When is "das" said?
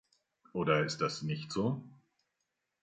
1.01-1.21